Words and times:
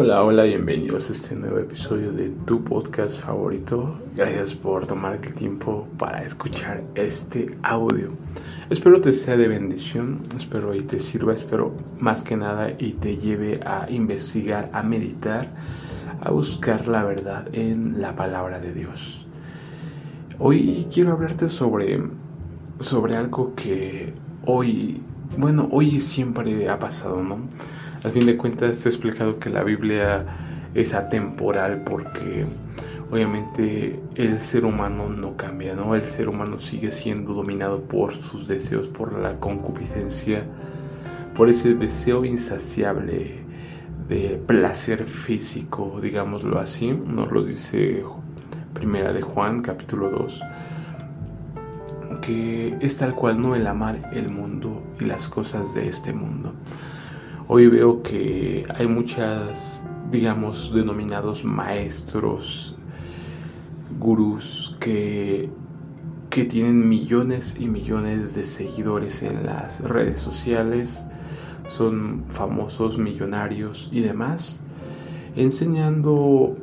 Hola, 0.00 0.22
hola, 0.22 0.44
bienvenidos 0.44 1.08
a 1.08 1.12
este 1.12 1.34
nuevo 1.34 1.58
episodio 1.58 2.12
de 2.12 2.28
tu 2.46 2.62
podcast 2.62 3.18
favorito. 3.18 3.98
Gracias 4.14 4.54
por 4.54 4.86
tomar 4.86 5.18
el 5.20 5.34
tiempo 5.34 5.88
para 5.98 6.22
escuchar 6.22 6.84
este 6.94 7.58
audio. 7.64 8.12
Espero 8.70 9.00
te 9.00 9.12
sea 9.12 9.36
de 9.36 9.48
bendición, 9.48 10.22
espero 10.36 10.72
y 10.72 10.82
te 10.82 11.00
sirva, 11.00 11.34
espero 11.34 11.74
más 11.98 12.22
que 12.22 12.36
nada 12.36 12.70
y 12.78 12.92
te 12.92 13.16
lleve 13.16 13.58
a 13.66 13.90
investigar, 13.90 14.70
a 14.72 14.84
meditar, 14.84 15.50
a 16.20 16.30
buscar 16.30 16.86
la 16.86 17.02
verdad 17.02 17.48
en 17.52 18.00
la 18.00 18.14
palabra 18.14 18.60
de 18.60 18.74
Dios. 18.74 19.26
Hoy 20.38 20.86
quiero 20.92 21.10
hablarte 21.10 21.48
sobre, 21.48 22.00
sobre 22.78 23.16
algo 23.16 23.52
que 23.56 24.14
hoy, 24.46 25.02
bueno, 25.36 25.68
hoy 25.72 25.98
siempre 25.98 26.68
ha 26.68 26.78
pasado, 26.78 27.20
¿no? 27.20 27.38
Al 28.04 28.12
fin 28.12 28.26
de 28.26 28.36
cuentas 28.36 28.86
he 28.86 28.88
explicado 28.88 29.40
que 29.40 29.50
la 29.50 29.64
Biblia 29.64 30.24
es 30.74 30.94
atemporal 30.94 31.82
porque 31.82 32.46
obviamente 33.10 33.98
el 34.14 34.40
ser 34.40 34.64
humano 34.64 35.08
no 35.08 35.36
cambia, 35.36 35.74
¿no? 35.74 35.96
El 35.96 36.04
ser 36.04 36.28
humano 36.28 36.60
sigue 36.60 36.92
siendo 36.92 37.34
dominado 37.34 37.80
por 37.80 38.14
sus 38.14 38.46
deseos, 38.46 38.86
por 38.86 39.18
la 39.18 39.40
concupiscencia, 39.40 40.44
por 41.34 41.48
ese 41.48 41.74
deseo 41.74 42.24
insaciable 42.24 43.40
de 44.08 44.40
placer 44.46 45.06
físico, 45.06 45.98
digámoslo 46.00 46.60
así, 46.60 46.92
nos 46.92 47.32
lo 47.32 47.42
dice 47.42 48.04
Primera 48.74 49.12
de 49.12 49.22
Juan, 49.22 49.60
capítulo 49.60 50.08
2, 50.10 50.42
que 52.22 52.76
es 52.80 52.96
tal 52.96 53.14
cual 53.16 53.42
no 53.42 53.56
el 53.56 53.66
amar 53.66 53.98
el 54.12 54.28
mundo 54.28 54.84
y 55.00 55.04
las 55.04 55.26
cosas 55.26 55.74
de 55.74 55.88
este 55.88 56.12
mundo. 56.12 56.52
Hoy 57.50 57.66
veo 57.68 58.02
que 58.02 58.66
hay 58.76 58.86
muchas, 58.86 59.82
digamos, 60.10 60.70
denominados 60.74 61.44
maestros, 61.44 62.76
gurús 63.98 64.76
que, 64.80 65.48
que 66.28 66.44
tienen 66.44 66.86
millones 66.86 67.56
y 67.58 67.66
millones 67.66 68.34
de 68.34 68.44
seguidores 68.44 69.22
en 69.22 69.46
las 69.46 69.80
redes 69.80 70.20
sociales, 70.20 71.02
son 71.66 72.24
famosos, 72.28 72.98
millonarios 72.98 73.88
y 73.90 74.00
demás, 74.00 74.60
enseñando 75.34 76.54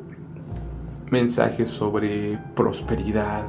mensajes 1.09 1.67
sobre 1.67 2.37
prosperidad, 2.55 3.47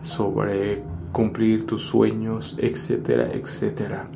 sobre 0.00 0.82
cumplir 1.12 1.66
tus 1.66 1.82
sueños, 1.82 2.56
etcétera, 2.58 3.28
etcétera. 3.30 4.08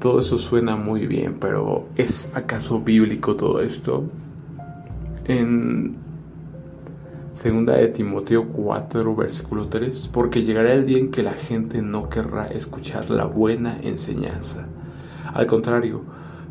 Todo 0.00 0.20
eso 0.20 0.38
suena 0.38 0.76
muy 0.76 1.06
bien, 1.06 1.36
pero 1.38 1.86
¿es 1.94 2.30
acaso 2.34 2.80
bíblico 2.80 3.36
todo 3.36 3.60
esto? 3.60 4.08
En 5.26 5.94
segunda 7.34 7.76
de 7.76 7.88
Timoteo 7.88 8.48
4, 8.48 9.14
versículo 9.14 9.66
3, 9.66 10.08
porque 10.10 10.42
llegará 10.42 10.72
el 10.72 10.86
día 10.86 10.96
en 10.96 11.10
que 11.10 11.22
la 11.22 11.34
gente 11.34 11.82
no 11.82 12.08
querrá 12.08 12.46
escuchar 12.46 13.10
la 13.10 13.26
buena 13.26 13.78
enseñanza. 13.82 14.66
Al 15.34 15.46
contrario, 15.46 16.00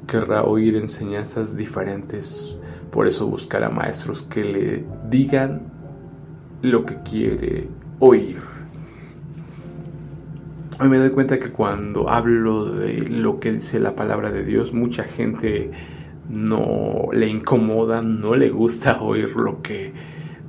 querrá 0.05 0.44
oír 0.44 0.75
enseñanzas 0.75 1.58
diferentes. 1.58 2.55
Por 2.92 3.08
eso 3.08 3.25
buscará 3.25 3.70
maestros 3.70 4.22
que 4.22 4.44
le 4.44 4.86
digan 5.09 5.61
lo 6.61 6.86
que 6.86 7.02
quiere 7.02 7.67
oír. 8.00 8.58
Hoy 10.81 10.88
me 10.88 10.97
doy 10.97 11.09
cuenta 11.09 11.39
que 11.39 11.52
cuando 11.52 12.09
hablo 12.09 12.72
de 12.72 13.02
lo 13.09 13.41
que 13.41 13.52
dice 13.52 13.81
la 13.81 13.97
palabra 13.97 14.31
de 14.31 14.45
Dios, 14.45 14.73
mucha 14.73 15.03
gente 15.03 15.71
no 16.30 17.09
le 17.11 17.27
incomoda, 17.27 18.02
no 18.02 18.37
le 18.37 18.49
gusta 18.49 19.02
oír 19.02 19.36
lo 19.36 19.61
que 19.61 19.92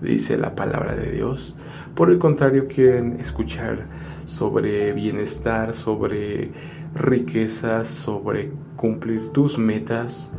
dice 0.01 0.39
la 0.39 0.55
palabra 0.55 0.95
de 0.95 1.11
Dios. 1.11 1.57
Por 1.97 2.13
el 2.13 2.21
contrario, 2.21 2.69
quieren 2.69 3.19
escuchar 3.19 3.89
sobre 4.25 4.93
bienestar, 4.93 5.75
sobre 5.75 6.53
riquezas, 6.95 7.89
sobre 7.89 8.53
cumplir 8.77 9.33
tus 9.33 9.59
metas, 9.59 10.31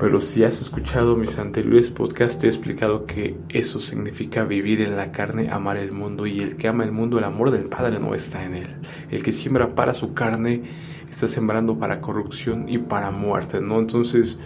pero 0.00 0.18
si 0.18 0.44
has 0.44 0.62
escuchado 0.62 1.14
mis 1.14 1.38
anteriores 1.38 1.90
podcasts, 1.90 2.38
te 2.38 2.46
he 2.46 2.48
explicado 2.48 3.04
que 3.04 3.36
eso 3.50 3.80
significa 3.80 4.44
vivir 4.44 4.80
en 4.80 4.96
la 4.96 5.12
carne, 5.12 5.50
amar 5.50 5.76
el 5.76 5.92
mundo, 5.92 6.26
y 6.26 6.40
el 6.40 6.56
que 6.56 6.68
ama 6.68 6.84
el 6.84 6.90
mundo, 6.90 7.18
el 7.18 7.24
amor 7.24 7.50
del 7.50 7.66
Padre 7.66 8.00
no 8.00 8.14
está 8.14 8.46
en 8.46 8.54
él. 8.54 8.76
El 9.10 9.22
que 9.22 9.30
siembra 9.30 9.74
para 9.74 9.92
su 9.92 10.14
carne, 10.14 10.62
está 11.10 11.28
sembrando 11.28 11.78
para 11.78 12.00
corrupción 12.00 12.66
y 12.66 12.78
para 12.78 13.10
muerte, 13.10 13.60
¿no? 13.60 13.78
Entonces, 13.78 14.38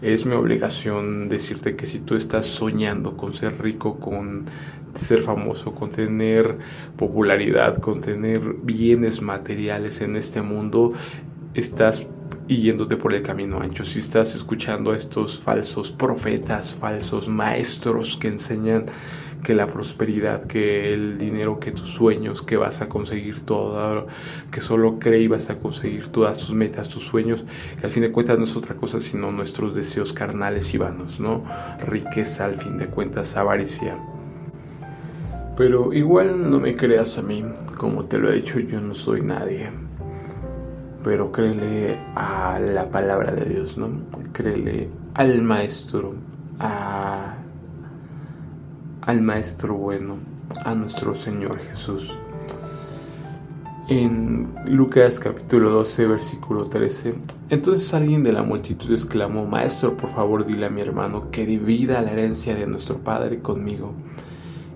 es 0.00 0.24
mi 0.24 0.32
obligación 0.32 1.28
decirte 1.28 1.76
que 1.76 1.84
si 1.84 1.98
tú 1.98 2.14
estás 2.14 2.46
soñando 2.46 3.14
con 3.14 3.34
ser 3.34 3.60
rico, 3.60 4.00
con 4.00 4.46
ser 4.94 5.20
famoso, 5.20 5.74
con 5.74 5.90
tener 5.90 6.56
popularidad, 6.96 7.78
con 7.80 8.00
tener 8.00 8.40
bienes 8.62 9.20
materiales 9.20 10.00
en 10.00 10.16
este 10.16 10.40
mundo, 10.40 10.94
estás 11.52 12.06
y 12.48 12.62
yéndote 12.62 12.96
por 12.96 13.14
el 13.14 13.22
camino 13.22 13.60
ancho. 13.60 13.84
Si 13.84 14.00
estás 14.00 14.34
escuchando 14.34 14.92
a 14.92 14.96
estos 14.96 15.38
falsos 15.38 15.92
profetas, 15.92 16.74
falsos 16.74 17.28
maestros 17.28 18.16
que 18.16 18.28
enseñan 18.28 18.86
que 19.42 19.54
la 19.54 19.66
prosperidad, 19.66 20.46
que 20.46 20.94
el 20.94 21.18
dinero, 21.18 21.58
que 21.58 21.72
tus 21.72 21.88
sueños, 21.88 22.42
que 22.42 22.56
vas 22.56 22.80
a 22.80 22.88
conseguir 22.88 23.40
todo, 23.40 24.06
que 24.52 24.60
solo 24.60 24.98
cree 24.98 25.22
y 25.22 25.28
vas 25.28 25.50
a 25.50 25.56
conseguir 25.56 26.08
todas 26.08 26.38
tus 26.38 26.52
metas, 26.52 26.88
tus 26.88 27.04
sueños, 27.04 27.44
que 27.80 27.86
al 27.86 27.92
fin 27.92 28.04
de 28.04 28.12
cuentas 28.12 28.38
no 28.38 28.44
es 28.44 28.56
otra 28.56 28.76
cosa 28.76 29.00
sino 29.00 29.32
nuestros 29.32 29.74
deseos 29.74 30.12
carnales 30.12 30.72
y 30.74 30.78
vanos, 30.78 31.18
¿no? 31.18 31.44
Riqueza, 31.80 32.44
al 32.44 32.54
fin 32.54 32.78
de 32.78 32.86
cuentas, 32.86 33.36
avaricia. 33.36 33.96
Pero 35.56 35.92
igual 35.92 36.50
no 36.50 36.60
me 36.60 36.76
creas 36.76 37.18
a 37.18 37.22
mí, 37.22 37.44
como 37.76 38.04
te 38.04 38.18
lo 38.18 38.30
he 38.30 38.36
dicho, 38.36 38.60
yo 38.60 38.80
no 38.80 38.94
soy 38.94 39.22
nadie 39.22 39.70
pero 41.02 41.32
créele 41.32 41.98
a 42.14 42.58
la 42.60 42.88
palabra 42.90 43.32
de 43.32 43.46
Dios, 43.46 43.76
¿no? 43.76 43.88
Créele 44.32 44.88
al 45.14 45.42
maestro, 45.42 46.14
al 49.00 49.22
maestro 49.22 49.74
bueno, 49.74 50.16
a 50.64 50.74
nuestro 50.74 51.14
Señor 51.14 51.58
Jesús. 51.58 52.16
En 53.88 54.48
Lucas 54.66 55.18
capítulo 55.18 55.70
12, 55.70 56.06
versículo 56.06 56.64
13, 56.64 57.14
entonces 57.50 57.92
alguien 57.92 58.22
de 58.22 58.32
la 58.32 58.42
multitud 58.42 58.92
exclamó, 58.92 59.44
Maestro, 59.44 59.96
por 59.96 60.08
favor 60.08 60.46
dile 60.46 60.66
a 60.66 60.70
mi 60.70 60.80
hermano 60.80 61.30
que 61.30 61.44
divida 61.44 62.00
la 62.00 62.12
herencia 62.12 62.54
de 62.54 62.66
nuestro 62.66 62.98
Padre 62.98 63.40
conmigo. 63.40 63.92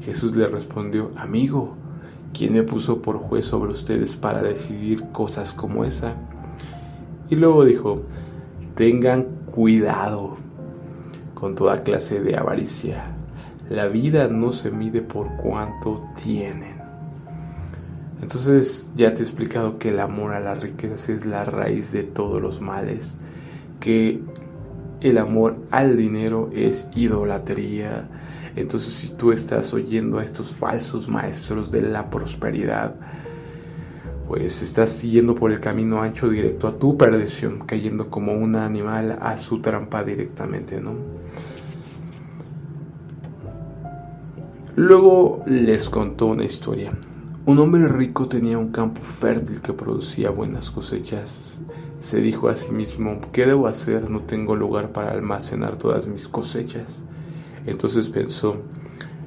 Jesús 0.02 0.36
le 0.36 0.48
respondió, 0.48 1.12
Amigo, 1.16 1.76
¿Quién 2.36 2.52
me 2.52 2.62
puso 2.62 3.00
por 3.00 3.16
juez 3.16 3.46
sobre 3.46 3.72
ustedes 3.72 4.14
para 4.14 4.42
decidir 4.42 5.02
cosas 5.10 5.54
como 5.54 5.86
esa? 5.86 6.12
Y 7.30 7.36
luego 7.36 7.64
dijo, 7.64 8.02
tengan 8.74 9.22
cuidado 9.46 10.36
con 11.32 11.54
toda 11.54 11.82
clase 11.82 12.20
de 12.20 12.36
avaricia. 12.36 13.06
La 13.70 13.86
vida 13.86 14.28
no 14.28 14.52
se 14.52 14.70
mide 14.70 15.00
por 15.00 15.34
cuánto 15.38 16.04
tienen. 16.22 16.76
Entonces 18.20 18.92
ya 18.94 19.14
te 19.14 19.20
he 19.20 19.22
explicado 19.22 19.78
que 19.78 19.88
el 19.88 19.98
amor 19.98 20.34
a 20.34 20.40
las 20.40 20.62
riquezas 20.62 21.08
es 21.08 21.24
la 21.24 21.42
raíz 21.44 21.92
de 21.92 22.02
todos 22.02 22.42
los 22.42 22.60
males, 22.60 23.18
que 23.80 24.20
el 25.00 25.16
amor 25.16 25.56
al 25.70 25.96
dinero 25.96 26.50
es 26.52 26.90
idolatría, 26.94 28.10
entonces 28.56 28.94
si 28.94 29.08
tú 29.10 29.32
estás 29.32 29.72
oyendo 29.74 30.18
a 30.18 30.24
estos 30.24 30.52
falsos 30.52 31.08
maestros 31.08 31.70
de 31.70 31.82
la 31.82 32.10
prosperidad, 32.10 32.96
pues 34.26 34.62
estás 34.62 34.90
siguiendo 34.90 35.34
por 35.34 35.52
el 35.52 35.60
camino 35.60 36.02
ancho 36.02 36.28
directo 36.28 36.66
a 36.66 36.78
tu 36.78 36.96
perdición, 36.96 37.60
cayendo 37.60 38.10
como 38.10 38.32
un 38.32 38.56
animal 38.56 39.18
a 39.20 39.38
su 39.38 39.60
trampa 39.60 40.02
directamente, 40.02 40.80
¿no? 40.80 40.94
Luego 44.74 45.42
les 45.46 45.88
contó 45.88 46.26
una 46.26 46.44
historia. 46.44 46.92
Un 47.46 47.58
hombre 47.60 47.86
rico 47.88 48.26
tenía 48.26 48.58
un 48.58 48.72
campo 48.72 49.00
fértil 49.00 49.62
que 49.62 49.72
producía 49.72 50.30
buenas 50.30 50.70
cosechas. 50.70 51.60
Se 51.98 52.20
dijo 52.20 52.48
a 52.48 52.56
sí 52.56 52.72
mismo, 52.72 53.18
¿qué 53.32 53.46
debo 53.46 53.68
hacer? 53.68 54.10
No 54.10 54.20
tengo 54.20 54.56
lugar 54.56 54.90
para 54.90 55.12
almacenar 55.12 55.76
todas 55.76 56.06
mis 56.06 56.26
cosechas. 56.26 57.04
Entonces 57.66 58.08
pensó, 58.08 58.56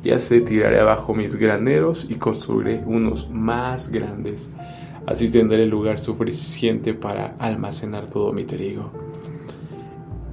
ya 0.04 0.20
sé, 0.20 0.42
tiraré 0.42 0.80
abajo 0.80 1.14
mis 1.14 1.36
graneros 1.36 2.06
y 2.10 2.16
construiré 2.16 2.84
unos 2.86 3.30
más 3.30 3.90
grandes. 3.92 4.50
Así 5.06 5.30
tendré 5.30 5.66
lugar 5.66 6.00
suficiente 6.00 6.94
para 6.94 7.36
almacenar 7.40 8.08
todo 8.08 8.32
mi 8.32 8.44
trigo 8.44 8.92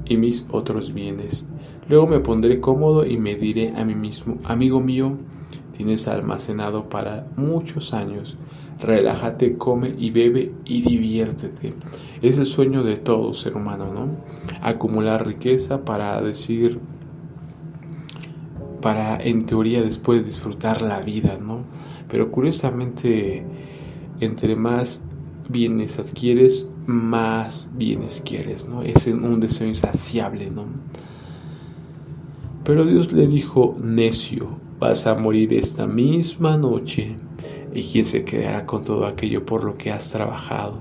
y 0.05 0.17
mis 0.17 0.47
otros 0.51 0.93
bienes. 0.93 1.47
Luego 1.89 2.07
me 2.07 2.21
pondré 2.21 2.61
cómodo 2.61 3.07
y 3.07 3.17
me 3.17 3.37
diré 3.37 3.73
a 3.77 3.85
mí 3.85 3.95
mismo, 3.95 4.39
amigo 4.45 4.81
mío, 4.81 5.17
tienes 5.77 6.09
almacenado 6.09 6.89
para 6.89 7.27
muchos 7.37 7.95
años. 7.95 8.37
Relájate, 8.81 9.57
come 9.57 9.95
y 9.97 10.11
bebe 10.11 10.53
y 10.65 10.83
diviértete. 10.83 11.75
Es 12.23 12.39
el 12.39 12.47
sueño 12.47 12.83
de 12.83 12.97
todo 12.97 13.33
ser 13.35 13.57
humano, 13.57 13.87
¿no? 13.93 14.09
Acumular 14.63 15.27
riqueza 15.27 15.85
para 15.85 16.21
decir, 16.21 16.79
para 18.87 19.17
en 19.17 19.47
teoría 19.47 19.83
después 19.83 20.25
disfrutar 20.25 20.81
la 20.81 21.01
vida, 21.01 21.39
¿no? 21.45 21.65
Pero 22.09 22.31
curiosamente, 22.31 23.45
entre 24.21 24.55
más 24.55 25.03
bienes 25.49 25.99
adquieres, 25.99 26.71
más 26.87 27.69
bienes 27.75 28.23
quieres, 28.25 28.65
¿no? 28.65 28.83
Es 28.83 29.09
un 29.09 29.41
deseo 29.41 29.67
insaciable, 29.67 30.53
¿no? 30.53 30.67
Pero 32.63 32.85
Dios 32.85 33.13
le 33.13 33.27
dijo, 33.27 33.77
necio, 33.83 34.57
vas 34.79 35.09
a 35.09 35.17
morir 35.17 35.53
esta 35.53 35.89
misma 35.89 36.57
noche, 36.57 37.17
y 37.75 37.83
quién 37.83 38.05
se 38.05 38.23
quedará 38.25 38.67
con 38.67 38.85
todo 38.85 39.05
aquello 39.05 39.45
por 39.45 39.65
lo 39.65 39.77
que 39.77 39.91
has 39.91 40.13
trabajado. 40.13 40.81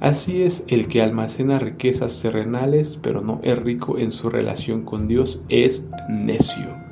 Así 0.00 0.42
es 0.42 0.64
el 0.66 0.88
que 0.88 1.02
almacena 1.02 1.60
riquezas 1.60 2.20
terrenales, 2.20 2.98
pero 3.00 3.20
no 3.20 3.38
es 3.44 3.56
rico 3.56 3.96
en 3.96 4.10
su 4.10 4.28
relación 4.28 4.82
con 4.82 5.06
Dios, 5.06 5.40
es 5.48 5.86
necio. 6.08 6.85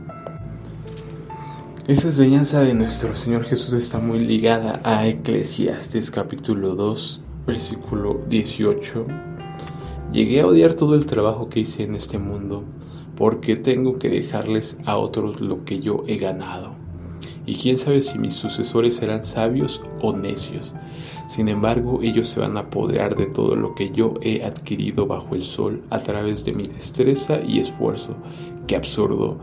Esa 1.87 2.07
enseñanza 2.07 2.63
de 2.63 2.73
nuestro 2.73 3.15
Señor 3.15 3.45
Jesús 3.45 3.75
está 3.75 3.99
muy 3.99 4.19
ligada 4.19 4.81
a 4.85 5.07
Eclesiastes 5.07 6.11
capítulo 6.11 6.75
2, 6.75 7.21
versículo 7.47 8.23
18. 8.27 9.07
Llegué 10.11 10.41
a 10.41 10.47
odiar 10.47 10.73
todo 10.73 10.95
el 10.95 11.05
trabajo 11.05 11.51
que 11.51 11.61
hice 11.61 11.83
en 11.83 11.95
este 11.95 12.17
mundo, 12.17 12.65
porque 13.19 13.57
tengo 13.57 13.99
que 13.99 14.09
dejarles 14.09 14.79
a 14.87 14.97
otros 14.97 15.43
lo 15.43 15.67
que 15.67 15.79
yo 15.79 16.05
he 16.07 16.17
ganado. 16.17 16.73
Y 17.45 17.55
quién 17.57 17.77
sabe 17.77 18.01
si 18.01 18.19
mis 18.19 18.33
sucesores 18.33 18.97
serán 18.97 19.23
sabios 19.23 19.83
o 20.01 20.17
necios. 20.17 20.73
Sin 21.29 21.51
embargo, 21.51 22.01
ellos 22.03 22.29
se 22.29 22.41
van 22.41 22.57
a 22.57 22.61
apoderar 22.61 23.15
de 23.15 23.27
todo 23.27 23.57
lo 23.57 23.75
que 23.75 23.91
yo 23.91 24.15
he 24.23 24.43
adquirido 24.43 25.07
bajo 25.07 25.35
el 25.35 25.45
sol 25.45 25.83
a 25.91 25.99
través 25.99 26.47
de 26.47 26.55
mi 26.55 26.65
destreza 26.65 27.43
y 27.47 27.59
esfuerzo. 27.59 28.17
¡Qué 28.67 28.75
absurdo! 28.75 29.37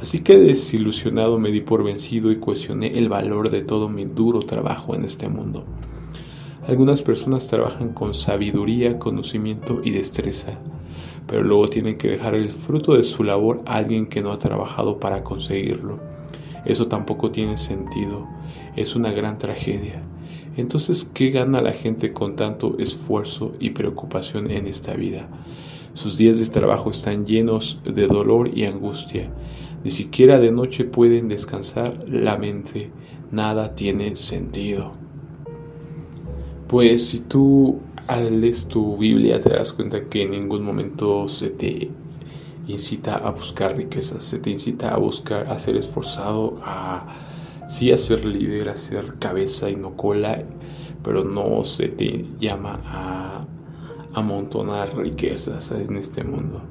Así 0.00 0.20
que 0.20 0.38
desilusionado 0.38 1.38
me 1.38 1.50
di 1.50 1.60
por 1.60 1.82
vencido 1.82 2.30
y 2.30 2.36
cuestioné 2.36 2.98
el 2.98 3.08
valor 3.08 3.50
de 3.50 3.62
todo 3.62 3.88
mi 3.88 4.04
duro 4.04 4.40
trabajo 4.40 4.94
en 4.94 5.04
este 5.04 5.28
mundo. 5.28 5.64
Algunas 6.68 7.02
personas 7.02 7.48
trabajan 7.48 7.92
con 7.92 8.14
sabiduría, 8.14 8.98
conocimiento 8.98 9.80
y 9.82 9.90
destreza, 9.90 10.52
pero 11.26 11.42
luego 11.42 11.68
tienen 11.68 11.98
que 11.98 12.10
dejar 12.10 12.34
el 12.34 12.52
fruto 12.52 12.94
de 12.94 13.02
su 13.02 13.24
labor 13.24 13.62
a 13.66 13.76
alguien 13.76 14.06
que 14.06 14.20
no 14.20 14.30
ha 14.30 14.38
trabajado 14.38 15.00
para 15.00 15.24
conseguirlo. 15.24 15.98
Eso 16.64 16.86
tampoco 16.86 17.32
tiene 17.32 17.56
sentido, 17.56 18.28
es 18.76 18.94
una 18.94 19.10
gran 19.10 19.38
tragedia. 19.38 20.02
Entonces, 20.58 21.08
¿qué 21.14 21.30
gana 21.30 21.62
la 21.62 21.70
gente 21.70 22.12
con 22.12 22.34
tanto 22.34 22.76
esfuerzo 22.78 23.54
y 23.60 23.70
preocupación 23.70 24.50
en 24.50 24.66
esta 24.66 24.92
vida? 24.94 25.28
Sus 25.94 26.18
días 26.18 26.40
de 26.40 26.46
trabajo 26.46 26.90
están 26.90 27.24
llenos 27.24 27.80
de 27.84 28.08
dolor 28.08 28.50
y 28.52 28.64
angustia. 28.64 29.30
Ni 29.84 29.92
siquiera 29.92 30.40
de 30.40 30.50
noche 30.50 30.82
pueden 30.82 31.28
descansar 31.28 32.04
la 32.08 32.36
mente. 32.36 32.90
Nada 33.30 33.76
tiene 33.76 34.16
sentido. 34.16 34.94
Pues 36.66 37.06
si 37.06 37.20
tú 37.20 37.78
lees 38.28 38.64
tu 38.64 38.96
Biblia 38.96 39.38
te 39.38 39.50
das 39.50 39.72
cuenta 39.72 40.00
que 40.00 40.22
en 40.22 40.32
ningún 40.32 40.64
momento 40.64 41.28
se 41.28 41.50
te 41.50 41.88
incita 42.66 43.14
a 43.14 43.30
buscar 43.30 43.76
riquezas, 43.76 44.24
se 44.24 44.40
te 44.40 44.50
incita 44.50 44.92
a 44.92 44.98
buscar, 44.98 45.46
a 45.46 45.56
ser 45.60 45.76
esforzado, 45.76 46.58
a 46.64 47.27
sí 47.68 47.92
a 47.92 47.98
ser 47.98 48.24
líder, 48.24 48.70
a 48.70 48.76
ser 48.76 49.14
cabeza 49.18 49.70
y 49.70 49.76
no 49.76 49.94
cola, 49.94 50.42
pero 51.04 51.22
no 51.22 51.62
se 51.64 51.88
te 51.88 52.26
llama 52.40 52.80
a 52.84 53.46
amontonar 54.14 54.96
riquezas 54.96 55.70
en 55.70 55.96
este 55.96 56.24
mundo. 56.24 56.62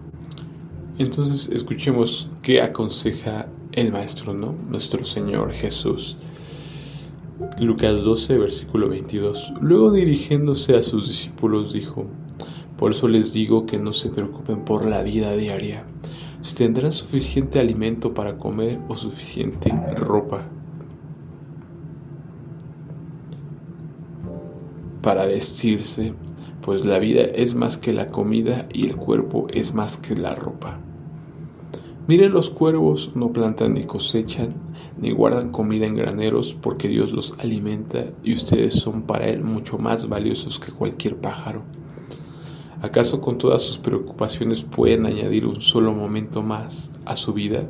Entonces 0.97 1.49
escuchemos 1.53 2.29
qué 2.41 2.61
aconseja 2.61 3.47
el 3.71 3.91
Maestro, 3.91 4.33
¿no? 4.33 4.55
Nuestro 4.69 5.05
Señor 5.05 5.51
Jesús. 5.51 6.17
Lucas 7.59 8.03
12, 8.03 8.39
versículo 8.39 8.89
22. 8.89 9.53
Luego 9.61 9.91
dirigiéndose 9.91 10.75
a 10.75 10.81
sus 10.81 11.07
discípulos 11.07 11.71
dijo, 11.71 12.07
por 12.77 12.91
eso 12.91 13.07
les 13.07 13.31
digo 13.31 13.67
que 13.67 13.77
no 13.77 13.93
se 13.93 14.09
preocupen 14.09 14.65
por 14.65 14.85
la 14.85 15.03
vida 15.03 15.35
diaria, 15.35 15.83
si 16.41 16.55
tendrán 16.55 16.91
suficiente 16.91 17.59
alimento 17.59 18.09
para 18.15 18.37
comer 18.37 18.79
o 18.87 18.95
suficiente 18.95 19.71
ropa 19.95 20.49
para 25.01 25.25
vestirse 25.25 26.13
pues 26.67 26.83
la 26.83 26.99
vida 26.99 27.21
es 27.21 27.55
más 27.55 27.77
que 27.77 27.93
la 27.93 28.09
comida 28.09 28.67
y 28.73 28.87
el 28.87 28.97
cuerpo 28.97 29.47
es 29.53 29.73
más 29.73 29.95
que 29.95 30.17
la 30.17 30.35
ropa. 30.35 30.77
Miren 32.09 32.33
los 32.33 32.49
cuervos 32.49 33.11
no 33.15 33.31
plantan 33.31 33.75
ni 33.75 33.85
cosechan, 33.85 34.53
ni 34.99 35.11
guardan 35.11 35.49
comida 35.49 35.85
en 35.85 35.95
graneros, 35.95 36.57
porque 36.61 36.89
Dios 36.89 37.13
los 37.13 37.39
alimenta 37.39 38.03
y 38.21 38.33
ustedes 38.33 38.73
son 38.73 39.03
para 39.03 39.27
Él 39.27 39.45
mucho 39.45 39.77
más 39.77 40.09
valiosos 40.09 40.59
que 40.59 40.73
cualquier 40.73 41.15
pájaro. 41.15 41.61
¿Acaso 42.81 43.21
con 43.21 43.37
todas 43.37 43.61
sus 43.61 43.77
preocupaciones 43.77 44.63
pueden 44.63 45.05
añadir 45.05 45.45
un 45.45 45.61
solo 45.61 45.93
momento 45.93 46.41
más 46.41 46.91
a 47.05 47.15
su 47.15 47.31
vida? 47.31 47.63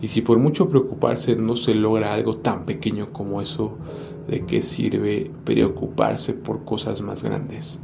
Y 0.00 0.08
si 0.08 0.22
por 0.22 0.38
mucho 0.38 0.68
preocuparse 0.68 1.36
no 1.36 1.54
se 1.54 1.72
logra 1.72 2.12
algo 2.12 2.38
tan 2.38 2.66
pequeño 2.66 3.06
como 3.06 3.40
eso, 3.40 3.78
¿de 4.28 4.44
qué 4.46 4.62
sirve 4.62 5.30
preocuparse 5.44 6.32
por 6.32 6.64
cosas 6.64 7.00
más 7.00 7.22
grandes? 7.22 7.78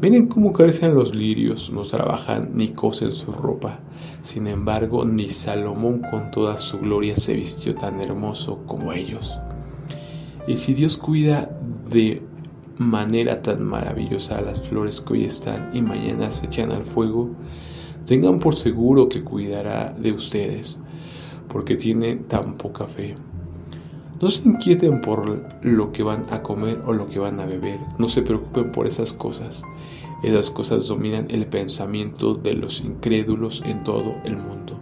Miren 0.00 0.26
cómo 0.26 0.52
crecen 0.52 0.94
los 0.94 1.14
lirios, 1.14 1.70
no 1.72 1.82
trabajan 1.82 2.50
ni 2.54 2.68
cosen 2.68 3.12
su 3.12 3.32
ropa. 3.32 3.78
Sin 4.22 4.46
embargo, 4.46 5.04
ni 5.04 5.28
Salomón 5.28 6.02
con 6.10 6.30
toda 6.30 6.58
su 6.58 6.78
gloria 6.78 7.16
se 7.16 7.34
vistió 7.34 7.74
tan 7.74 8.00
hermoso 8.00 8.62
como 8.66 8.92
ellos. 8.92 9.38
Y 10.46 10.56
si 10.56 10.74
Dios 10.74 10.96
cuida 10.96 11.50
de 11.90 12.22
manera 12.78 13.42
tan 13.42 13.62
maravillosa 13.62 14.38
a 14.38 14.42
las 14.42 14.60
flores 14.60 15.00
que 15.00 15.12
hoy 15.12 15.24
están 15.24 15.70
y 15.72 15.82
mañana 15.82 16.30
se 16.30 16.46
echan 16.46 16.72
al 16.72 16.82
fuego, 16.82 17.30
tengan 18.06 18.40
por 18.40 18.56
seguro 18.56 19.08
que 19.08 19.22
cuidará 19.22 19.92
de 19.92 20.12
ustedes, 20.12 20.78
porque 21.48 21.76
tiene 21.76 22.16
tan 22.16 22.54
poca 22.54 22.86
fe. 22.86 23.14
No 24.22 24.28
se 24.28 24.48
inquieten 24.48 25.00
por 25.00 25.42
lo 25.62 25.90
que 25.90 26.04
van 26.04 26.26
a 26.30 26.44
comer 26.44 26.80
o 26.86 26.92
lo 26.92 27.08
que 27.08 27.18
van 27.18 27.40
a 27.40 27.44
beber. 27.44 27.80
No 27.98 28.06
se 28.06 28.22
preocupen 28.22 28.70
por 28.70 28.86
esas 28.86 29.12
cosas. 29.12 29.64
Esas 30.22 30.48
cosas 30.48 30.86
dominan 30.86 31.26
el 31.28 31.44
pensamiento 31.46 32.34
de 32.34 32.54
los 32.54 32.82
incrédulos 32.82 33.64
en 33.66 33.82
todo 33.82 34.14
el 34.22 34.36
mundo. 34.36 34.78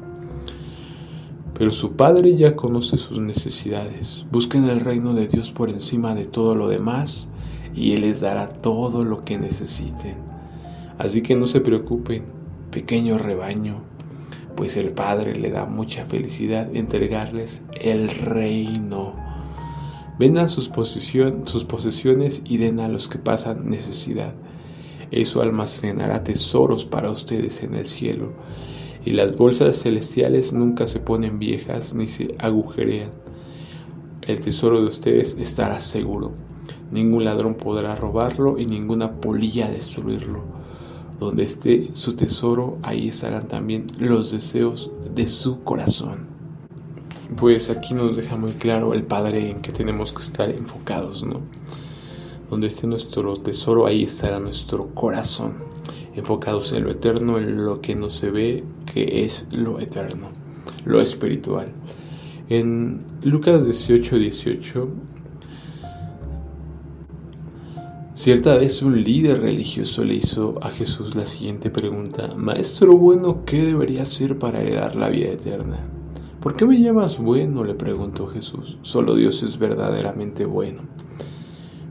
Pero 1.54 1.72
su 1.72 1.92
Padre 1.96 2.36
ya 2.36 2.54
conoce 2.54 2.98
sus 2.98 3.18
necesidades. 3.18 4.26
Busquen 4.30 4.64
el 4.64 4.80
reino 4.80 5.14
de 5.14 5.26
Dios 5.26 5.50
por 5.52 5.70
encima 5.70 6.14
de 6.14 6.26
todo 6.26 6.54
lo 6.54 6.68
demás 6.68 7.26
y 7.74 7.92
Él 7.92 8.02
les 8.02 8.20
dará 8.20 8.46
todo 8.46 9.04
lo 9.04 9.22
que 9.22 9.38
necesiten. 9.38 10.16
Así 10.98 11.22
que 11.22 11.34
no 11.34 11.46
se 11.46 11.62
preocupen, 11.62 12.24
pequeño 12.70 13.16
rebaño, 13.16 13.76
pues 14.54 14.76
el 14.76 14.90
Padre 14.90 15.34
le 15.34 15.48
da 15.48 15.64
mucha 15.64 16.04
felicidad 16.04 16.76
entregarles 16.76 17.64
el 17.80 18.10
reino. 18.10 19.29
Vendan 20.20 20.50
sus, 20.50 20.70
sus 21.44 21.64
posesiones 21.64 22.42
y 22.44 22.58
den 22.58 22.78
a 22.78 22.88
los 22.88 23.08
que 23.08 23.18
pasan 23.18 23.70
necesidad. 23.70 24.34
Eso 25.10 25.40
almacenará 25.40 26.22
tesoros 26.24 26.84
para 26.84 27.10
ustedes 27.10 27.62
en 27.62 27.74
el 27.74 27.86
cielo. 27.86 28.34
Y 29.02 29.12
las 29.12 29.34
bolsas 29.34 29.82
celestiales 29.82 30.52
nunca 30.52 30.88
se 30.88 31.00
ponen 31.00 31.38
viejas 31.38 31.94
ni 31.94 32.06
se 32.06 32.34
agujerean. 32.38 33.12
El 34.20 34.40
tesoro 34.40 34.82
de 34.82 34.88
ustedes 34.88 35.38
estará 35.38 35.80
seguro. 35.80 36.32
Ningún 36.92 37.24
ladrón 37.24 37.54
podrá 37.54 37.96
robarlo 37.96 38.58
y 38.58 38.66
ninguna 38.66 39.22
polilla 39.22 39.70
destruirlo. 39.70 40.42
Donde 41.18 41.44
esté 41.44 41.92
su 41.94 42.14
tesoro, 42.14 42.76
ahí 42.82 43.08
estarán 43.08 43.48
también 43.48 43.86
los 43.98 44.32
deseos 44.32 44.90
de 45.14 45.26
su 45.28 45.62
corazón 45.62 46.29
pues 47.36 47.70
aquí 47.70 47.94
nos 47.94 48.16
deja 48.16 48.36
muy 48.36 48.52
claro 48.52 48.94
el 48.94 49.04
Padre 49.04 49.50
en 49.50 49.60
que 49.60 49.72
tenemos 49.72 50.12
que 50.12 50.22
estar 50.22 50.50
enfocados, 50.50 51.24
¿no? 51.24 51.40
Donde 52.50 52.66
esté 52.66 52.86
nuestro 52.86 53.36
tesoro, 53.36 53.86
ahí 53.86 54.04
estará 54.04 54.40
nuestro 54.40 54.88
corazón, 54.94 55.54
enfocados 56.14 56.72
en 56.72 56.84
lo 56.84 56.90
eterno, 56.90 57.38
en 57.38 57.64
lo 57.64 57.80
que 57.80 57.94
no 57.94 58.10
se 58.10 58.30
ve, 58.30 58.64
que 58.92 59.24
es 59.24 59.46
lo 59.52 59.78
eterno, 59.78 60.30
lo 60.84 61.00
espiritual. 61.00 61.68
En 62.48 63.04
Lucas 63.22 63.64
18, 63.64 64.18
18, 64.18 64.88
Cierta 68.20 68.54
vez 68.56 68.82
un 68.82 69.02
líder 69.02 69.40
religioso 69.40 70.04
le 70.04 70.16
hizo 70.16 70.58
a 70.60 70.68
Jesús 70.68 71.14
la 71.14 71.24
siguiente 71.24 71.70
pregunta, 71.70 72.34
Maestro 72.36 72.94
bueno, 72.94 73.46
¿qué 73.46 73.64
debería 73.64 74.02
hacer 74.02 74.38
para 74.38 74.60
heredar 74.60 74.94
la 74.94 75.08
vida 75.08 75.30
eterna? 75.30 75.89
¿Por 76.40 76.56
qué 76.56 76.64
me 76.64 76.80
llamas 76.80 77.18
bueno? 77.18 77.64
le 77.64 77.74
preguntó 77.74 78.26
Jesús. 78.26 78.78
Solo 78.80 79.14
Dios 79.14 79.42
es 79.42 79.58
verdaderamente 79.58 80.46
bueno. 80.46 80.80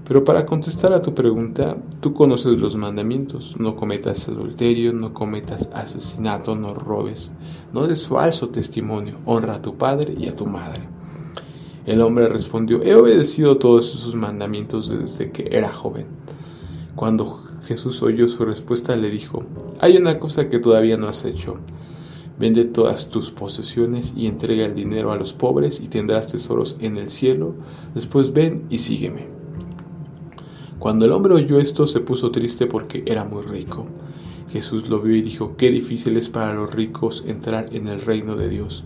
Pero 0.08 0.24
para 0.24 0.48
contestar 0.48 0.91
a 0.91 1.03
tu 1.03 1.13
pregunta, 1.13 1.77
tú 2.01 2.13
conoces 2.13 2.60
los 2.60 2.75
mandamientos. 2.75 3.60
No 3.60 3.75
cometas 3.75 4.27
adulterio, 4.27 4.91
no 4.91 5.13
cometas 5.13 5.70
asesinato, 5.75 6.56
no 6.56 6.74
robes, 6.74 7.29
no 7.74 7.86
des 7.86 8.08
falso 8.08 8.50
testimonio, 8.50 9.18
honra 9.25 9.58
a 9.58 9.62
tu 9.62 9.75
padre 9.75 10.15
y 10.18 10.27
a 10.27 10.36
tu 10.36 10.48
madre. 10.48 10.82
El 11.86 12.01
hombre 12.01 12.27
respondió, 12.27 12.82
he 12.82 12.96
obedecido 12.96 13.58
todos 13.58 13.94
esos 13.94 14.15
mandamientos 14.15 14.89
desde 14.89 15.32
que 15.32 15.48
era 15.51 15.72
joven. 15.72 16.08
Cuando 16.96 17.39
Jesús 17.65 18.01
oyó 18.01 18.27
su 18.27 18.46
respuesta, 18.46 18.96
le 18.96 19.12
dijo, 19.12 19.44
hay 19.79 19.98
una 19.98 20.18
cosa 20.18 20.50
que 20.50 20.58
todavía 20.58 20.98
no 20.98 21.08
has 21.08 21.24
hecho. 21.24 21.58
Vende 22.39 22.63
todas 22.63 23.10
tus 23.10 23.31
posesiones 23.31 24.13
y 24.15 24.27
entrega 24.27 24.65
el 24.65 24.74
dinero 24.74 25.12
a 25.12 25.17
los 25.17 25.34
pobres 25.34 25.81
y 25.81 25.89
tendrás 25.89 26.27
tesoros 26.27 26.77
en 26.79 26.98
el 26.98 27.10
cielo. 27.10 27.53
Después 27.93 28.31
ven 28.31 28.63
y 28.69 28.77
sígueme. 28.77 29.27
Cuando 30.79 31.05
el 31.05 31.12
hombre 31.12 31.34
oyó 31.34 31.60
esto 31.60 31.86
se 31.86 32.00
puso 32.00 32.31
triste 32.31 32.65
porque 32.65 33.03
era 33.05 33.25
muy 33.25 33.43
rico. 33.43 33.86
Jesús 34.50 34.89
lo 34.89 35.01
vio 35.01 35.15
y 35.17 35.22
dijo, 35.22 35.58
qué 35.58 35.69
difícil 35.69 36.15
es 36.15 36.29
para 36.29 36.53
los 36.53 36.74
ricos 36.74 37.25
entrar 37.27 37.65
en 37.74 37.89
el 37.89 38.01
reino 38.01 38.38
de 38.38 38.48
Dios. 38.48 38.86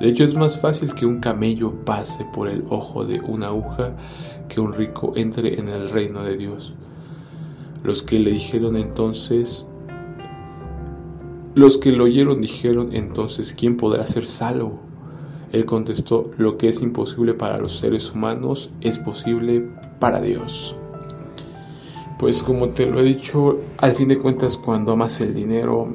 De 0.00 0.08
hecho 0.08 0.22
es 0.22 0.36
más 0.36 0.60
fácil 0.60 0.94
que 0.94 1.06
un 1.06 1.18
camello 1.18 1.72
pase 1.84 2.24
por 2.32 2.48
el 2.48 2.64
ojo 2.68 3.04
de 3.04 3.20
una 3.20 3.48
aguja 3.48 3.96
que 4.48 4.60
un 4.60 4.72
rico 4.72 5.12
entre 5.16 5.58
en 5.58 5.66
el 5.68 5.90
reino 5.90 6.22
de 6.22 6.36
Dios. 6.36 6.74
Los 7.82 8.02
que 8.02 8.20
le 8.20 8.30
dijeron 8.30 8.76
entonces, 8.76 9.66
los 11.56 11.78
que 11.78 11.90
lo 11.90 12.04
oyeron 12.04 12.42
dijeron 12.42 12.90
entonces, 12.92 13.54
¿quién 13.58 13.78
podrá 13.78 14.06
ser 14.06 14.28
salvo? 14.28 14.78
Él 15.52 15.64
contestó, 15.64 16.30
lo 16.36 16.58
que 16.58 16.68
es 16.68 16.82
imposible 16.82 17.32
para 17.32 17.56
los 17.56 17.78
seres 17.78 18.12
humanos 18.12 18.68
es 18.82 18.98
posible 18.98 19.66
para 19.98 20.20
Dios. 20.20 20.76
Pues 22.18 22.42
como 22.42 22.68
te 22.68 22.84
lo 22.84 23.00
he 23.00 23.04
dicho, 23.04 23.58
al 23.78 23.94
fin 23.94 24.08
de 24.08 24.18
cuentas 24.18 24.58
cuando 24.58 24.92
amas 24.92 25.18
el 25.22 25.34
dinero, 25.34 25.88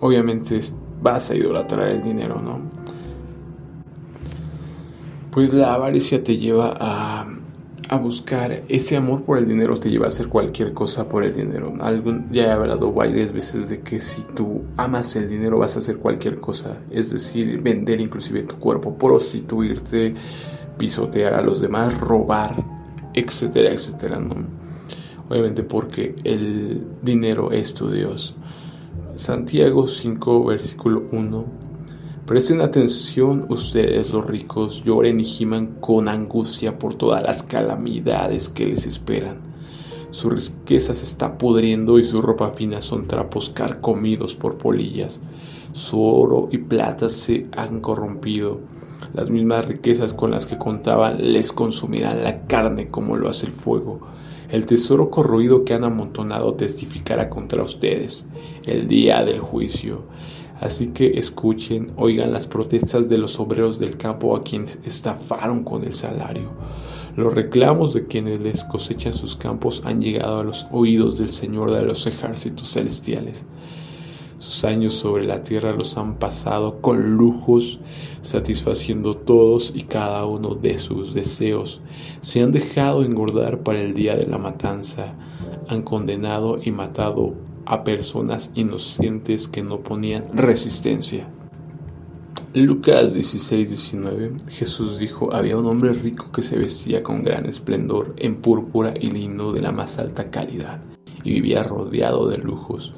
obviamente 0.00 0.60
vas 1.00 1.30
a 1.30 1.34
idolatrar 1.34 1.88
el 1.88 2.02
dinero, 2.02 2.42
¿no? 2.42 2.60
Pues 5.30 5.50
la 5.54 5.72
avaricia 5.72 6.22
te 6.22 6.36
lleva 6.36 6.76
a, 6.78 7.26
a 7.88 7.96
buscar, 7.96 8.62
ese 8.68 8.96
amor 8.96 9.22
por 9.22 9.38
el 9.38 9.46
dinero 9.46 9.78
te 9.78 9.90
lleva 9.90 10.06
a 10.06 10.08
hacer 10.08 10.28
cualquier 10.28 10.72
cosa 10.72 11.08
por 11.08 11.24
el 11.24 11.34
dinero. 11.34 11.74
Algún, 11.80 12.28
ya 12.30 12.46
he 12.46 12.50
hablado 12.50 12.92
varias 12.92 13.32
veces 13.32 13.68
de 13.68 13.80
que 13.80 14.00
si 14.00 14.22
tú 14.34 14.62
amas 14.76 15.14
el 15.16 15.28
dinero 15.28 15.58
vas 15.58 15.76
a 15.76 15.78
hacer 15.78 15.98
cualquier 15.98 16.40
cosa, 16.40 16.78
es 16.90 17.10
decir, 17.10 17.62
vender 17.62 18.00
inclusive 18.00 18.42
tu 18.42 18.56
cuerpo, 18.56 18.96
prostituirte, 18.96 20.14
pisotear 20.78 21.34
a 21.34 21.42
los 21.42 21.60
demás, 21.60 21.98
robar, 22.00 22.64
etcétera, 23.14 23.72
etcétera, 23.72 24.20
obviamente 25.28 25.62
porque 25.62 26.14
el 26.24 26.82
dinero 27.02 27.52
es 27.52 27.72
tu 27.74 27.90
Dios. 27.90 28.34
Santiago 29.16 29.86
5, 29.86 30.44
versículo 30.44 31.04
1. 31.12 31.44
Presten 32.26 32.60
atención 32.60 33.46
ustedes 33.50 34.10
los 34.10 34.26
ricos, 34.26 34.82
lloren 34.82 35.20
y 35.20 35.24
giman 35.24 35.76
con 35.78 36.08
angustia 36.08 36.76
por 36.76 36.94
todas 36.94 37.22
las 37.22 37.44
calamidades 37.44 38.48
que 38.48 38.66
les 38.66 38.84
esperan. 38.84 39.36
Su 40.10 40.30
riqueza 40.30 40.92
se 40.96 41.04
está 41.04 41.38
pudriendo 41.38 42.00
y 42.00 42.04
su 42.04 42.20
ropa 42.20 42.50
fina 42.50 42.80
son 42.80 43.06
trapos 43.06 43.50
carcomidos 43.50 44.34
por 44.34 44.58
polillas. 44.58 45.20
Su 45.72 46.02
oro 46.02 46.48
y 46.50 46.58
plata 46.58 47.08
se 47.08 47.46
han 47.56 47.78
corrompido. 47.78 48.58
Las 49.14 49.30
mismas 49.30 49.64
riquezas 49.64 50.12
con 50.12 50.32
las 50.32 50.46
que 50.46 50.58
contaban 50.58 51.32
les 51.32 51.52
consumirán 51.52 52.24
la 52.24 52.44
carne 52.48 52.88
como 52.88 53.14
lo 53.14 53.28
hace 53.28 53.46
el 53.46 53.52
fuego 53.52 54.00
el 54.50 54.64
tesoro 54.64 55.10
corroído 55.10 55.64
que 55.64 55.74
han 55.74 55.84
amontonado 55.84 56.54
testificará 56.54 57.28
contra 57.28 57.62
ustedes 57.62 58.28
el 58.64 58.86
día 58.86 59.24
del 59.24 59.40
juicio. 59.40 60.04
Así 60.60 60.88
que 60.88 61.18
escuchen, 61.18 61.92
oigan 61.96 62.32
las 62.32 62.46
protestas 62.46 63.08
de 63.08 63.18
los 63.18 63.38
obreros 63.38 63.78
del 63.78 63.96
campo 63.96 64.34
a 64.34 64.42
quienes 64.42 64.78
estafaron 64.84 65.64
con 65.64 65.84
el 65.84 65.92
salario. 65.92 66.50
Los 67.14 67.34
reclamos 67.34 67.92
de 67.94 68.06
quienes 68.06 68.40
les 68.40 68.64
cosechan 68.64 69.14
sus 69.14 69.36
campos 69.36 69.82
han 69.84 70.00
llegado 70.00 70.38
a 70.38 70.44
los 70.44 70.66
oídos 70.70 71.18
del 71.18 71.30
Señor 71.30 71.72
de 71.72 71.82
los 71.82 72.06
ejércitos 72.06 72.72
celestiales. 72.72 73.44
Sus 74.38 74.64
años 74.64 74.94
sobre 74.94 75.24
la 75.24 75.42
tierra 75.42 75.72
los 75.72 75.96
han 75.96 76.18
pasado 76.18 76.80
con 76.82 77.16
lujos, 77.16 77.80
satisfaciendo 78.20 79.14
todos 79.14 79.72
y 79.74 79.84
cada 79.84 80.26
uno 80.26 80.54
de 80.54 80.76
sus 80.76 81.14
deseos. 81.14 81.80
Se 82.20 82.42
han 82.42 82.52
dejado 82.52 83.02
engordar 83.02 83.60
para 83.60 83.80
el 83.80 83.94
día 83.94 84.14
de 84.14 84.26
la 84.26 84.36
matanza. 84.36 85.14
Han 85.68 85.82
condenado 85.82 86.58
y 86.62 86.70
matado 86.70 87.34
a 87.66 87.84
personas 87.84 88.50
inocentes 88.54 89.48
que 89.48 89.62
no 89.62 89.80
ponían 89.80 90.24
resistencia. 90.32 91.28
Lucas 92.54 93.12
16, 93.12 93.68
19 93.68 94.32
Jesús 94.48 94.98
dijo, 94.98 95.34
había 95.34 95.58
un 95.58 95.66
hombre 95.66 95.92
rico 95.92 96.32
que 96.32 96.40
se 96.40 96.56
vestía 96.56 97.02
con 97.02 97.22
gran 97.22 97.44
esplendor 97.44 98.14
en 98.16 98.36
púrpura 98.36 98.94
y 98.98 99.10
lino 99.10 99.52
de 99.52 99.60
la 99.60 99.72
más 99.72 99.98
alta 99.98 100.30
calidad 100.30 100.80
y 101.22 101.32
vivía 101.34 101.62
rodeado 101.64 102.28
de 102.28 102.38
lujos. 102.38 102.94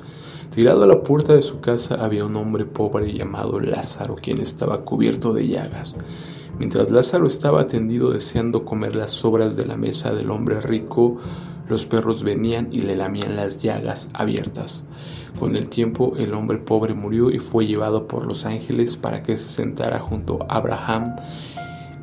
Tirado 0.54 0.84
a 0.84 0.86
la 0.86 1.02
puerta 1.02 1.34
de 1.34 1.42
su 1.42 1.60
casa 1.60 1.96
había 1.96 2.24
un 2.24 2.36
hombre 2.36 2.66
pobre 2.66 3.12
llamado 3.12 3.58
Lázaro, 3.58 4.16
quien 4.16 4.40
estaba 4.40 4.84
cubierto 4.84 5.32
de 5.32 5.48
llagas. 5.48 5.96
Mientras 6.58 6.90
Lázaro 6.90 7.26
estaba 7.26 7.62
atendido 7.62 8.10
deseando 8.10 8.64
comer 8.64 8.96
las 8.96 9.10
sobras 9.10 9.56
de 9.56 9.66
la 9.66 9.76
mesa 9.76 10.12
del 10.12 10.30
hombre 10.30 10.60
rico, 10.60 11.18
los 11.68 11.86
perros 11.86 12.22
venían 12.22 12.68
y 12.72 12.82
le 12.82 12.96
lamían 12.96 13.36
las 13.36 13.62
llagas 13.62 14.08
abiertas. 14.14 14.84
Con 15.38 15.56
el 15.56 15.68
tiempo 15.68 16.14
el 16.16 16.34
hombre 16.34 16.58
pobre 16.58 16.94
murió 16.94 17.30
y 17.30 17.38
fue 17.38 17.66
llevado 17.66 18.08
por 18.08 18.26
los 18.26 18.44
ángeles 18.44 18.96
para 18.96 19.22
que 19.22 19.36
se 19.36 19.48
sentara 19.48 19.98
junto 19.98 20.38
a 20.48 20.56
Abraham 20.56 21.16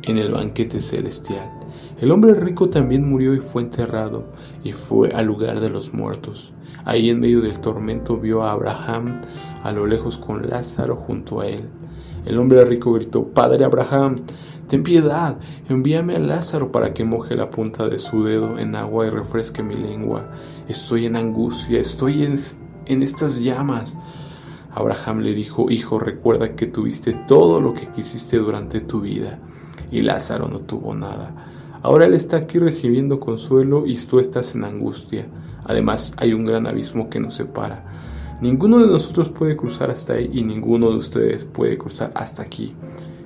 en 0.04 0.18
el 0.18 0.32
banquete 0.32 0.80
celestial. 0.82 1.52
El 2.00 2.12
hombre 2.12 2.34
rico 2.34 2.70
también 2.70 3.10
murió 3.10 3.34
y 3.34 3.40
fue 3.40 3.64
enterrado 3.64 4.26
y 4.64 4.72
fue 4.72 5.10
al 5.10 5.26
lugar 5.26 5.60
de 5.60 5.70
los 5.70 5.94
muertos. 5.94 6.54
Ahí 6.86 7.10
en 7.10 7.20
medio 7.20 7.42
del 7.42 7.60
tormento 7.60 8.18
vio 8.18 8.44
a 8.44 8.52
Abraham 8.52 9.22
a 9.64 9.72
lo 9.72 9.88
lejos 9.88 10.18
con 10.18 10.48
Lázaro 10.48 10.96
junto 10.96 11.42
a 11.42 11.48
él. 11.48 11.68
El 12.26 12.40
hombre 12.40 12.66
rico 12.66 12.94
gritó, 12.94 13.24
Padre 13.26 13.66
Abraham, 13.66 14.16
ten 14.68 14.82
piedad, 14.82 15.38
envíame 15.70 16.16
a 16.16 16.20
Lázaro 16.20 16.72
para 16.72 16.94
que 16.94 17.04
moje 17.04 17.36
la 17.36 17.52
punta 17.52 17.88
de 17.88 18.00
su 18.00 18.24
dedo 18.24 18.58
en 18.58 18.76
agua 18.76 19.06
y 19.06 19.10
refresque 19.12 19.62
mi 19.62 19.76
lengua. 19.76 20.28
Estoy 20.68 21.06
en 21.06 21.16
angustia, 21.16 21.80
estoy 21.80 22.24
en, 22.24 22.36
en 22.88 23.04
estas 23.04 23.40
llamas. 23.40 23.96
Abraham 24.72 25.20
le 25.20 25.34
dijo, 25.34 25.70
Hijo, 25.70 26.00
recuerda 26.00 26.56
que 26.56 26.66
tuviste 26.66 27.14
todo 27.28 27.62
lo 27.62 27.74
que 27.74 27.88
quisiste 27.88 28.38
durante 28.38 28.82
tu 28.82 29.02
vida, 29.02 29.40
y 29.92 30.02
Lázaro 30.02 30.48
no 30.48 30.60
tuvo 30.62 30.96
nada. 30.96 31.34
Ahora 31.84 32.08
él 32.08 32.16
está 32.16 32.38
aquí 32.38 32.58
recibiendo 32.58 33.20
consuelo 33.20 33.86
y 33.86 33.96
tú 33.98 34.20
estás 34.20 34.56
en 34.56 34.64
angustia. 34.64 35.28
Además, 35.66 36.16
hay 36.18 36.34
un 36.34 36.44
gran 36.44 36.66
abismo 36.66 37.12
que 37.12 37.20
nos 37.20 37.36
separa. 37.36 37.86
Ninguno 38.42 38.80
de 38.80 38.88
nosotros 38.88 39.30
puede 39.30 39.56
cruzar 39.56 39.90
hasta 39.90 40.14
ahí 40.14 40.30
y 40.34 40.44
ninguno 40.44 40.90
de 40.90 40.98
ustedes 40.98 41.46
puede 41.46 41.78
cruzar 41.78 42.12
hasta 42.16 42.42
aquí. 42.42 42.74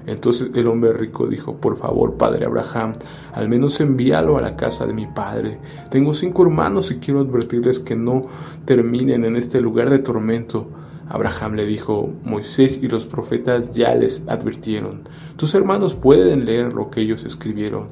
Entonces 0.05 0.49
el 0.53 0.67
hombre 0.67 0.93
rico 0.93 1.27
dijo, 1.27 1.55
por 1.55 1.77
favor, 1.77 2.15
padre 2.15 2.45
Abraham, 2.45 2.93
al 3.33 3.49
menos 3.49 3.79
envíalo 3.79 4.37
a 4.37 4.41
la 4.41 4.55
casa 4.55 4.85
de 4.85 4.93
mi 4.93 5.07
padre. 5.07 5.59
Tengo 5.89 6.13
cinco 6.13 6.43
hermanos 6.43 6.91
y 6.91 6.95
quiero 6.95 7.21
advertirles 7.21 7.79
que 7.79 7.95
no 7.95 8.23
terminen 8.65 9.25
en 9.25 9.35
este 9.35 9.61
lugar 9.61 9.89
de 9.89 9.99
tormento. 9.99 10.67
Abraham 11.07 11.55
le 11.55 11.65
dijo, 11.65 12.11
Moisés 12.23 12.79
y 12.81 12.87
los 12.87 13.07
profetas 13.07 13.73
ya 13.73 13.95
les 13.95 14.27
advirtieron, 14.27 15.09
tus 15.37 15.55
hermanos 15.55 15.95
pueden 15.95 16.45
leer 16.45 16.73
lo 16.73 16.91
que 16.91 17.01
ellos 17.01 17.23
escribieron. 17.23 17.87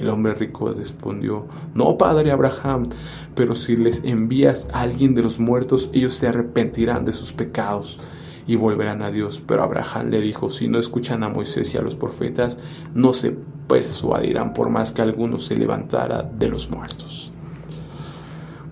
El 0.00 0.08
hombre 0.08 0.34
rico 0.34 0.72
respondió, 0.72 1.46
No, 1.74 1.98
padre 1.98 2.30
Abraham, 2.30 2.88
pero 3.34 3.54
si 3.54 3.76
les 3.76 4.02
envías 4.04 4.68
a 4.72 4.82
alguien 4.82 5.14
de 5.14 5.22
los 5.22 5.40
muertos, 5.40 5.90
ellos 5.92 6.14
se 6.14 6.28
arrepentirán 6.28 7.04
de 7.04 7.12
sus 7.12 7.32
pecados 7.32 7.98
y 8.46 8.56
volverán 8.56 9.02
a 9.02 9.10
Dios. 9.10 9.42
Pero 9.46 9.62
Abraham 9.62 10.10
le 10.10 10.20
dijo, 10.20 10.50
si 10.50 10.68
no 10.68 10.78
escuchan 10.78 11.22
a 11.22 11.28
Moisés 11.28 11.74
y 11.74 11.78
a 11.78 11.82
los 11.82 11.94
profetas, 11.94 12.58
no 12.94 13.12
se 13.12 13.36
persuadirán 13.68 14.54
por 14.54 14.70
más 14.70 14.90
que 14.90 15.02
alguno 15.02 15.38
se 15.38 15.56
levantara 15.56 16.22
de 16.22 16.48
los 16.48 16.70
muertos. 16.70 17.30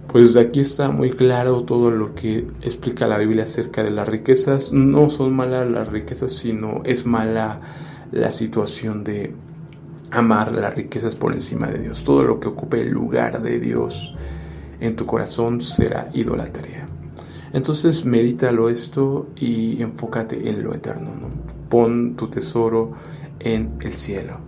Pues 0.08 0.32
de 0.32 0.40
aquí 0.40 0.60
está 0.60 0.88
muy 0.88 1.10
claro 1.10 1.62
todo 1.64 1.90
lo 1.90 2.14
que 2.14 2.38
explica 2.62 3.06
la 3.06 3.18
Biblia 3.18 3.42
acerca 3.42 3.82
de 3.82 3.90
las 3.90 4.08
riquezas. 4.08 4.72
No 4.72 5.10
son 5.10 5.36
malas 5.36 5.68
las 5.68 5.88
riquezas, 5.88 6.32
sino 6.32 6.80
es 6.84 7.04
mala 7.04 7.60
la 8.12 8.30
situación 8.30 9.04
de 9.04 9.34
amar 10.10 10.52
las 10.54 10.74
riquezas 10.74 11.14
por 11.14 11.32
encima 11.32 11.68
de 11.68 11.80
Dios. 11.80 12.04
Todo 12.04 12.24
lo 12.24 12.40
que 12.40 12.48
ocupe 12.48 12.80
el 12.80 12.90
lugar 12.90 13.42
de 13.42 13.58
Dios 13.58 14.14
en 14.80 14.96
tu 14.96 15.06
corazón 15.06 15.60
será 15.60 16.08
idolatría. 16.12 16.86
Entonces 17.52 18.04
medítalo 18.04 18.68
esto 18.68 19.28
y 19.36 19.80
enfócate 19.82 20.48
en 20.48 20.62
lo 20.62 20.74
eterno. 20.74 21.10
¿no? 21.20 21.28
Pon 21.68 22.16
tu 22.16 22.28
tesoro 22.28 22.92
en 23.40 23.78
el 23.80 23.92
cielo. 23.92 24.38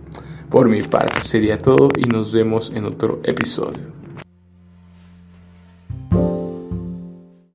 Por 0.49 0.67
mi 0.69 0.81
parte 0.81 1.21
sería 1.21 1.61
todo 1.61 1.89
y 1.95 2.03
nos 2.03 2.31
vemos 2.31 2.71
en 2.73 2.85
otro 2.85 3.19
episodio. 3.23 3.98